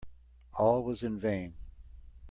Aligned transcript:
All 0.55 0.81
was 0.83 1.03
in 1.03 1.19
vain. 1.19 1.53